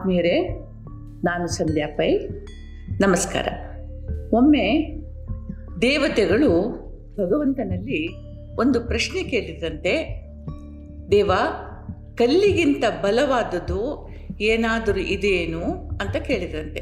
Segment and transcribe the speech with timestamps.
[0.00, 0.48] ಆತ್ಮೀಯರೇ,
[1.24, 2.18] ನಾನು ಸಂಧ್ಯಾ ಪೈ.
[3.00, 3.48] ನಮಸ್ಕಾರ.
[4.32, 4.96] ಒಮ್ಮೆ
[5.82, 6.48] ದೇವತೆಗಳು
[7.14, 8.14] ಭಗವಂತನಲ್ಲಿ
[8.56, 10.22] ಒಂದು ಪ್ರಶ್ನೆ ಕೇಳಿದಂತೆ
[11.10, 11.30] ದೇವ,
[12.14, 14.08] ಕಲ್ಲಿಗಿಂತ ಬಲವಾದದ್ದು
[14.40, 16.80] ಏನಾದರೂ ಇದೆಯೇನು ಅಂತ ಕೇಳಿದಂತೆ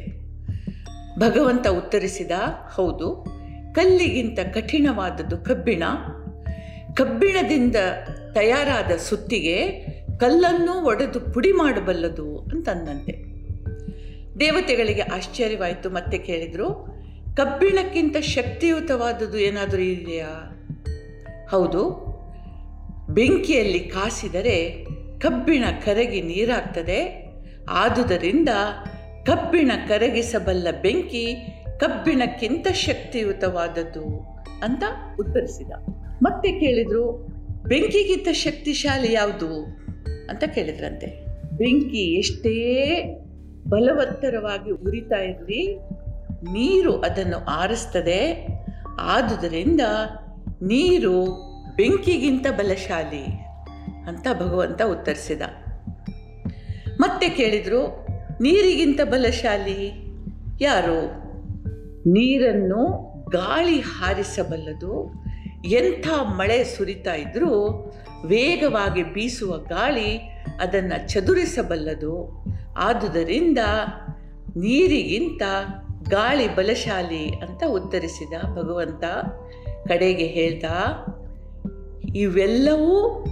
[1.18, 2.30] ಭಗವಂತ ಉತ್ತರಿಸಿದ,
[2.74, 3.26] ಹೌದು,
[3.72, 5.82] ಕಲ್ಲಿಗಿಂತ ಕಠಿಣವಾದದ್ದು ಕಬ್ಬಿಣ.
[6.94, 7.76] ಕಬ್ಬಿಣದಿಂದ
[8.34, 9.88] ತಯಾರಾದ ಸುತ್ತಿಗೆ
[10.18, 13.12] ಕಲ್ಲನ್ನು ಒಡೆದು ಪುಡಿ ಮಾಡಬಲ್ಲದು ಅಂತಂದಂತೆ.
[14.40, 16.98] ದೇವತೆಗಳಿಗೆ ಆಶ್ಚರ್ಯವಾಯಿತು ಮತ್ತೆ ಕೇಳಿದರು,
[17.36, 20.32] ಕಬ್ಬಿಣಕ್ಕಿಂತ ಶಕ್ತಿಯುತವಾದದ್ದು ಏನಾದರೂ ಇದೆಯಾ?
[21.50, 22.08] ಹೌದು,
[23.10, 24.86] ಬೆಂಕಿಯಲ್ಲಿ ಕಾಸಿದರೆ
[25.18, 27.00] ಕಬ್ಬಿಣ ಕರಗಿ ನೀರಾಗ್ತದೆ,
[27.68, 28.48] ಆದುದರಿಂದ
[29.26, 31.36] ಕಬ್ಬಿಣ ಕರಗಿಸಬಲ್ಲ ಬೆಂಕಿ
[31.80, 34.04] ಕಬ್ಬಿಣಕ್ಕಿಂತ ಶಕ್ತಿಯುತವಾದದ್ದು
[34.62, 34.82] ಅಂತ
[35.20, 35.72] ಉತ್ತರಿಸಿದ.
[36.22, 37.12] ಮತ್ತೆ ಕೇಳಿದ್ರು,
[37.62, 39.78] ಬೆಂಕಿಗಿಂತ ಶಕ್ತಿಶಾಲಿ ಯಾವುದು?
[40.30, 41.06] ಅಂತ ಕೇಳಿದ್ರಂತೆ.
[41.56, 42.54] ಬೆಂಕಿ ಎಷ್ಟೇ
[43.68, 45.78] ಬಲವತ್ತರವಾಗಿ ಉರಿತಾ ಇರಲಿ,
[46.52, 48.46] ನೀರು ಅದನ್ನು ಆರಿಸ್ತದೆ.
[49.00, 49.80] ಆದುದರಿಂದ
[50.62, 51.24] ನೀರು
[51.76, 53.24] ಬೆಂಕಿಗಿಂತ ಬಲಶಾಲಿ
[54.06, 55.42] ಅಂತ ಭಗವಂತ ಉತ್ತರಿಸಿದ.
[57.00, 58.06] ಮತ್ತೆ ಕೇಳಿದರು,
[58.40, 60.08] ನೀರಿಗಿಂತ ಬಲಶಾಲಿ
[60.60, 61.28] ಯಾರು?
[62.10, 65.12] ನೀರನ್ನು ಗಾಳಿ ಹಾರಿಸಬಲ್ಲದು,
[65.64, 67.52] ಎಂಥ ಮಳೆ ಸುರಿತಾ ಇದ್ದರೂ
[68.24, 70.18] ವೇಗವಾಗಿ ಬೀಸುವ ಗಾಳಿ
[70.60, 72.44] ಅದನ್ನು ಚದುರಿಸಬಲ್ಲದು.
[72.76, 73.58] ಆದುದರಿಂದ
[74.56, 75.42] ನೀರಿಗಿಂತ
[76.08, 79.04] ಗಾಳಿ ಬಲಶಾಲಿ ಅಂತ ಉತ್ತರಿಸಿದ ಭಗವಂತ
[79.88, 81.06] ಕಡೆಗೆ ಹೇಳ್ತಾ,
[82.14, 83.24] ಇವೆಲ್ಲವೂ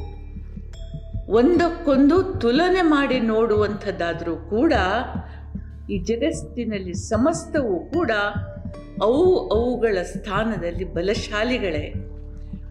[1.29, 4.73] ಒಂದಕ್ಕೊಂದು ತುಲನೆ ಮಾಡಿ ನೋಡುವಂಥದ್ದಾದರೂ ಕೂಡ,
[5.91, 8.11] ಈ ಜಗತ್ತಿನಲ್ಲಿ ಸಮಸ್ತವೂ ಕೂಡ
[9.03, 11.95] ಅವು ಅವುಗಳ ಸ್ಥಾನದಲ್ಲಿ ಬಲಶಾಲಿಗಳೇ.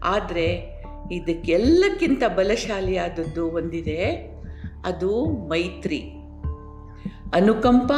[0.04, 0.75] ಆದರೆ
[1.12, 4.30] ಇದಕ್ಕೆಲ್ಲಕ್ಕಿಂತ ಬಲಶಾಲಿಯಾದದ್ದು ಒಂದಿದೆ,
[4.84, 5.98] ಅದು ಮೈತ್ರಿ.
[7.34, 7.92] ಅನುಕಂಪ,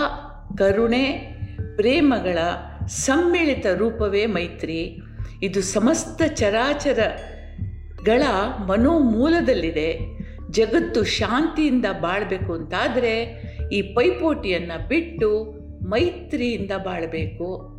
[0.59, 1.35] ಕರುಣೆ,
[1.77, 2.39] ಪ್ರೇಮಗಳ
[2.87, 4.99] ಸಮ್ಮಿಳಿತ ರೂಪವೇ ಮೈತ್ರಿ.
[5.43, 8.23] ಇದು ಸಮಸ್ತ ಚರಾಚರಗಳ
[8.67, 10.19] ಮನೋಮೂಲದಲ್ಲಿದೆ.
[10.51, 13.43] ಜಗತ್ತು ಶಾಂತಿಯಿಂದ ಬಾಳಬೇಕು ಅಂತಾದರೆ
[13.73, 15.45] ಈ ಪೈಪೋಟಿಯನ್ನು ಬಿಟ್ಟು
[15.89, 17.77] ಮೈತ್ರಿಯಿಂದ ಬಾಳಬೇಕು.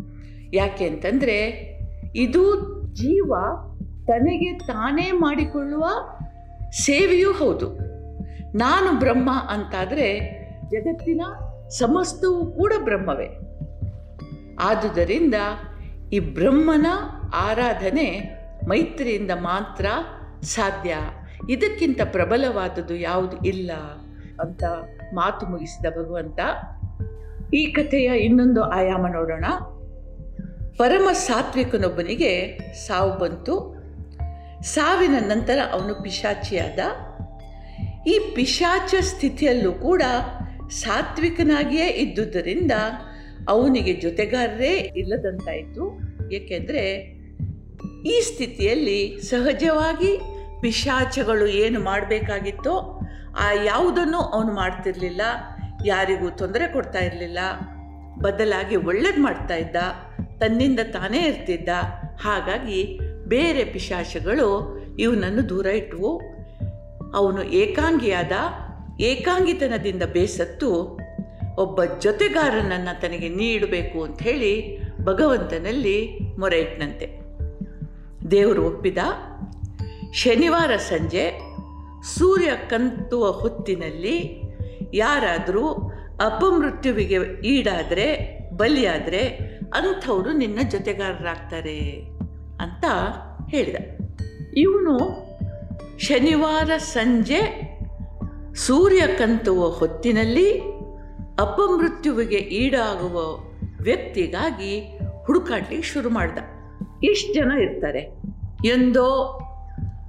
[0.54, 1.70] ಯಾಕೆ ಅಂತಂದರೆ
[2.16, 2.56] ಇದು
[2.94, 3.34] ಜೀವ
[4.10, 5.86] ತನಗೆ ತಾನೇ ಮಾಡಿಕೊಳ್ಳುವ
[6.72, 7.78] ಸೇವೆಯೂ ಹೌದು.
[8.58, 10.20] ನಾನು ಬ್ರಹ್ಮ ಅಂತಾದರೆ
[10.72, 11.22] ಜಗತ್ತಿನ
[11.70, 13.28] ಸಮಸ್ತವೂ ಕೂಡ ಬ್ರಹ್ಮವೇ.
[14.60, 15.36] ಆದುದರಿಂದ
[16.14, 16.86] ಈ ಬ್ರಹ್ಮನ
[17.36, 18.22] ಆರಾಧನೆ
[18.68, 19.86] ಮೈತ್ರಿಯಿಂದ ಮಾತ್ರ
[20.42, 20.96] ಸಾಧ್ಯ.
[21.50, 23.72] ಇದಕ್ಕಿಂತ ಪ್ರಬಲವಾದದ್ದು ಯಾವುದು ಇಲ್ಲ
[24.42, 24.64] ಅಂತ
[25.14, 26.40] ಮಾತು ಮುಗಿಸಿದ ಭಗವಂತ.
[27.54, 29.46] ಈ ಕಥೆಯ ಇನ್ನೊಂದು ಆಯಾಮ ನೋಡೋಣ.
[30.78, 33.79] ಪರಮ ಸಾತ್ವಿಕನೊಬ್ಬನಿಗೆ ಸಾವು ಬಂತು.
[34.64, 36.80] ಸಾವಿನ ನಂತರ ಅವನು ಪಿಶಾಚಿಯಾದ.
[38.08, 40.02] ಈ ಪಿಶಾಚ ಸ್ಥಿತಿಯಲ್ಲೂ ಕೂಡ
[40.70, 42.72] ಸಾತ್ವಿಕನಾಗಿಯೇ ಇದ್ದುದರಿಂದ
[43.48, 46.00] ಅವನಿಗೆ ಜೊತೆಗಾರರೇ ಇಲ್ಲದಂತಾಯಿತು.
[46.34, 46.98] ಏಕೆಂದರೆ
[48.06, 50.20] ಈ ಸ್ಥಿತಿಯಲ್ಲಿ ಸಹಜವಾಗಿ
[50.62, 53.02] ಪಿಶಾಚಗಳು ಏನು ಮಾಡಬೇಕಾಗಿತ್ತೋ
[53.40, 55.22] ಆ ಯಾವುದನ್ನು ಅವನು ಮಾಡ್ತಿರಲಿಲ್ಲ.
[55.86, 57.40] ಯಾರಿಗೂ ತೊಂದರೆ ಕೊಡ್ತಾ ಇರಲಿಲ್ಲ.
[58.22, 59.76] ಬದಲಾಗಿ ಒಳ್ಳೇದು ಮಾಡ್ತಾ ಇದ್ದ.
[60.40, 61.70] ತನ್ನಿಂದ ತಾನೇ ಇರ್ತಿದ್ದ.
[62.22, 63.00] ಹಾಗಾಗಿ
[63.30, 64.48] ಬೇರೆ ಪಿಶಾಚಗಳು
[65.00, 66.12] ಇವನನ್ನು ದೂರ ಇಟ್ಟವು
[67.16, 68.32] ಅವನು ಏಕಾಂಗಿಯಾದ
[69.02, 71.00] ಏಕಾಂಗಿತನದಿಂದ ಬೇಸತ್ತು,
[71.58, 74.54] ಒಬ್ಬ ಜೊತೆಗಾರನನ್ನು ತನಗೆ ನೀಡಬೇಕು ಅಂತ ಹೇಳಿ
[75.04, 75.98] ಭಗವಂತನಲ್ಲಿ
[76.40, 77.08] ಮೊರೆ ಇಟ್ಟನಂತೆ
[78.32, 78.98] ದೇವರು ಒಪ್ಪಿದ,
[80.14, 81.26] ಶನಿವಾರ ಸಂಜೆ
[82.18, 84.18] ಸೂರ್ಯ ಕಂತುವ ಹೊತ್ತಿನಲ್ಲಿ
[84.94, 85.66] ಯಾರಾದರೂ
[86.22, 88.08] ಅಪಮೃತ್ಯುವಿಗೆ ಈಡಾದರೆ,
[88.58, 89.22] ಬಲಿಯಾದರೆ
[89.74, 91.80] ಅಂಥವರು ನಿನ್ನ ಜೊತೆಗಾರರಾಗ್ತಾರೆ.
[92.60, 92.86] ಅಂತ
[93.50, 93.76] ಹೇಳಿದ.
[94.58, 95.00] ಇವನು
[96.00, 97.70] ಶನಿವಾರ ಸಂಜೆ
[98.56, 100.60] ಸೂರ್ಯ ಕಂತುವ ಹೊತ್ತಿನಲ್ಲಿ
[101.40, 103.44] ಅಪಮೃತ್ಯುವಿಗೆ ಈಡಾಗುವ
[103.84, 106.38] ವ್ಯಕ್ತಿಗಾಗಿ ಹುಡುಕಾಡ್ಲಿಕ್ಕೆ ಶುರು ಮಾಡ್ದ.
[107.04, 108.00] ಇಷ್ಟು ಜನ ಇರ್ತಾರೆ.
[108.66, 109.42] ಎಂದೋ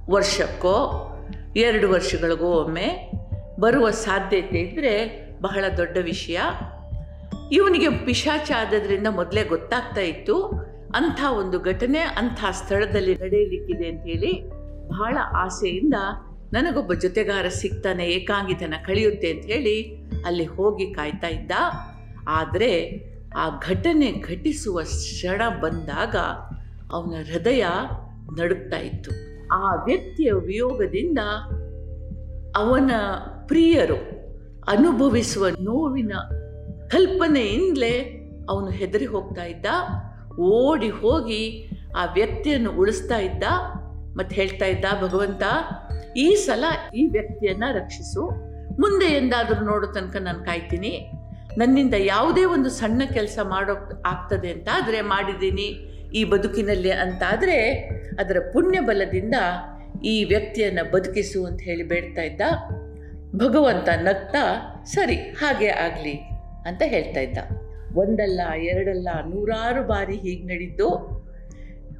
[0.09, 1.07] ವರ್ಷಕ್ಕೋ,
[1.55, 3.11] ಎರಡು ವರ್ಷಗಳಿಗೋ ಒಮ್ಮೆ
[3.59, 6.39] ಬರುವ ಸಾಧ್ಯತೆ ಇದ್ದರೆ ಬಹಳ ದೊಡ್ಡ ವಿಷಯ.
[7.51, 10.51] ಇವನಿಗೆ ಪಿಶಾಚ ಆದದ್ರಿಂದ ಮೊದಲೇ ಗೊತ್ತಾಗ್ತಾ ಇತ್ತು.
[10.95, 14.31] ಅಂಥ ಒಂದು ಘಟನೆ ಅಂಥ ಸ್ಥಳದಲ್ಲಿ ನಡೆಯಲಿಕ್ಕಿದೆ ಅಂತ ಹೇಳಿ
[14.89, 15.97] ಬಹಳ ಆಸೆಯಿಂದ
[16.53, 19.75] ನನಗೊಬ್ಬ ಜೊತೆಗಾರ ಸಿಗ್ತಾನೆ, ಏಕಾಂಗಿತನ ಕಳೆಯುತ್ತೆ ಅಂತ ಹೇಳಿ
[20.25, 21.51] ಅಲ್ಲಿ ಹೋಗಿ ಕಾಯ್ತಾ ಇದ್ದ.
[22.27, 22.71] ಆದರೆ
[23.35, 26.15] ಆ ಘಟನೆ ಘಟಿಸುವ ಕ್ಷಣ ಬಂದಾಗ
[26.95, 27.63] ಅವನ ಹೃದಯ
[28.39, 29.11] ನಡುಗ್ತಾ ಇತ್ತು.
[29.53, 31.19] ಆ ವ್ಯಕ್ತಿಯ ವಿಯೋಗದಿಂದ
[32.55, 32.91] ಅವನ
[33.47, 33.99] ಪ್ರಿಯರು
[34.67, 36.13] ಅನುಭವಿಸುವ ನೋವಿನ
[36.87, 37.95] ಕಲ್ಪನೆಯಿಂದಲೇ
[38.49, 39.65] ಅವನು ಹೆದರಿ ಹೋಗ್ತಾ ಇದ್ದ.
[40.39, 43.43] ಓಡಿ ಹೋಗಿ ಆ ವ್ಯಕ್ತಿಯನ್ನು ಉಳಿಸ್ತಾ ಇದ್ದ,
[44.17, 45.43] ಮತ್ತು ಹೇಳ್ತಾ ಇದ್ದ ಭಗವಂತ,
[46.17, 46.63] ಈ ಸಲ
[46.95, 48.29] ಈ ವ್ಯಕ್ತಿಯನ್ನು ರಕ್ಷಿಸು.
[48.79, 51.11] ಮುಂದೆ ಎಂದಾದರೂ ನೋಡೋ ತನಕ ನಾನು ಕಾಯ್ತೀನಿ.
[51.57, 55.67] ನನ್ನಿಂದ ಯಾವುದೇ ಒಂದು ಸಣ್ಣ ಕೆಲಸ ಮಾಡೋ ಆಗ್ತದೆ ಅಂತ ಆದರೆ ಮಾಡಿದ್ದೀನಿ.
[56.13, 57.71] ಈ ಬದುಕಿನಲ್ಲಿ ಅಂತಾದರೆ
[58.19, 59.33] ಅದರ ಪುಣ್ಯ ಬಲದಿಂದ
[60.03, 62.41] ಈ ವ್ಯಕ್ತಿಯನ್ನು ಬದುಕಿಸು ಅಂತ ಹೇಳಿ ಬೇಡ್ತಾ ಇದ್ದ.
[63.35, 64.43] ಭಗವಂತ ನಗ್ತಾ,
[64.85, 66.13] ಸರಿ, ಹಾಗೆ ಆಗಲಿ
[66.65, 67.37] ಅಂತ ಹೇಳ್ತಾ ಇದ್ದ.
[67.95, 71.21] ಒಂದಲ್ಲ, ಎರಡಲ್ಲ, ನೂರಾರು ಬಾರಿ ಹೀಗೆ ನಡೀತು,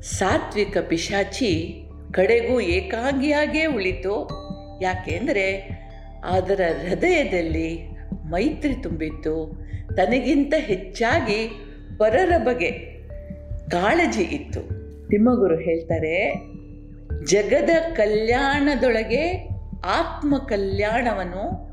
[0.01, 4.29] ಸಾತ್ವಿಕ ಪಿಶಾಚಿ ಕಡೆಗೂ ಏಕಾಂಗಿಯಾಗೇ ಉಳಿತು
[4.81, 5.69] ಯಾಕೆಂದರೆ
[6.23, 9.61] ಅದರ ಹೃದಯದಲ್ಲಿ ಮೈತ್ರಿ ತುಂಬಿತ್ತು.
[9.97, 11.49] ತನಗಿಂತ ಹೆಚ್ಚಾಗಿ
[11.97, 12.71] ಪರರ ಬಗ್ಗೆ
[13.69, 14.59] ಕಾಳಜಿ ಇತ್ತು.
[15.09, 16.33] ತಿಮ್ಮಗುರು ಹೇಳ್ತಾರೆ,
[17.25, 19.49] ಜಗದ ಕಲ್ಯಾಣದೊಳಗೆ
[19.85, 21.71] ಆತ್ಮ ಕಲ್ಯಾಣವನ್ನು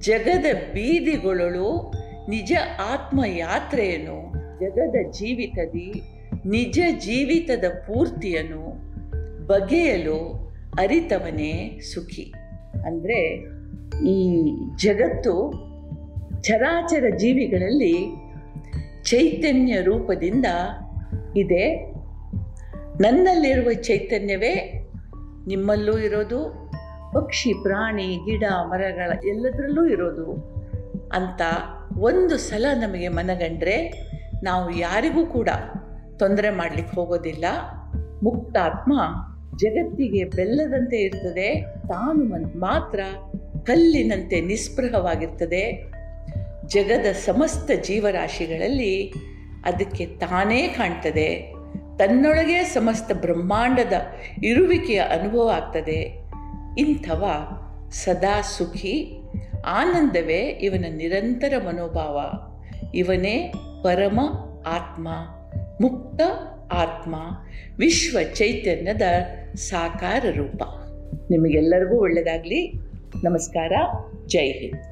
[0.00, 1.92] ಜಗದ ಬೀದಿಗೊಳಳು
[2.28, 2.52] ನಿಜ
[2.92, 6.02] ಆತ್ಮ ಯಾತ್ರೆಯನ್ನು ಜಗದ ಜೀವಿತದಿ,
[6.46, 8.94] ನಿಜ ಜೀವಿತದ ಪೂರ್ತಿಯನ್ನು
[9.46, 12.32] ಬಗೆಯಲು ಅರಿತವನೇ ಸುಖಿ.
[12.86, 13.40] ಅಂದರೆ
[14.08, 14.44] ಈ
[14.82, 15.64] ಜಗತ್ತು
[16.42, 17.94] ಚರಾಚರ ಜೀವಿಗಳಲ್ಲಿ
[19.02, 20.46] ಚೈತನ್ಯ ರೂಪದಿಂದ
[21.36, 21.94] ಇದೆ.
[23.00, 24.86] ನನ್ನಲ್ಲಿರುವ ಚೈತನ್ಯವೇ
[25.46, 26.70] ನಿಮ್ಮಲ್ಲೂ ಇರೋದು,
[27.12, 30.54] ಪಕ್ಷಿ, ಪ್ರಾಣಿ, ಗಿಡ, ಮರಗಳ ಎಲ್ಲದರಲ್ಲೂ ಇರೋದು
[31.12, 31.42] ಅಂತ
[31.98, 34.08] ಒಂದು ಸಲ ನಮಗೆ ಮನಗಂಡ್ರೆ
[34.42, 35.48] ನಾವು ಯಾರಿಗೂ ಕೂಡ
[36.18, 37.44] ತೊಂದರೆ ಮಾಡಲಿಕ್ಕೆ ಹೋಗೋದಿಲ್ಲ.
[38.22, 39.00] ಮುಕ್ತಾತ್ಮ
[39.58, 41.60] ಜಗತ್ತಿಗೆ ಬೆಲ್ಲದಂತೆ ಇರ್ತದೆ.
[41.88, 43.00] ತಾನು ಮಾತ್ರ
[43.66, 45.92] ಕಲ್ಲಿನಂತೆ ನಿಸ್ಪೃಹವಾಗಿರ್ತದೆ.
[46.66, 49.14] ಜಗದ ಸಮಸ್ತ ಜೀವರಾಶಿಗಳಲ್ಲಿ
[49.64, 51.54] ಅದಕ್ಕೆ ತಾನೇ ಕಾಣ್ತದೆ.
[51.98, 53.92] ತನ್ನೊಳಗೆ ಸಮಸ್ತ ಬ್ರಹ್ಮಾಂಡದ
[54.42, 56.28] ಇರುವಿಕೆಯ ಅನುಭವ ಆಗ್ತದೆ.
[56.78, 57.24] ಇಂಥವ
[57.90, 59.23] ಸದಾ ಸುಖಿ
[59.66, 62.20] ಆನಂದವೇ ಇವನ ನಿರಂತರ ಮನೋಭಾವ.
[62.94, 63.52] ಇವನೇ
[63.82, 64.20] ಪರಮ
[64.66, 65.08] ಆತ್ಮ,
[65.80, 66.20] ಮುಕ್ತ
[66.72, 67.14] ಆತ್ಮ,
[67.78, 69.02] ವಿಶ್ವ ಚೈತನ್ಯದ
[69.54, 70.62] ಸಾಕಾರ ರೂಪ.
[71.30, 72.72] ನಿಮಗೆಲ್ಲರಿಗೂ ಒಳ್ಳೆಯದಾಗಲಿ
[73.24, 73.72] ನಮಸ್ಕಾರ.
[74.26, 74.84] ಜೈ ಹಿಂದ್.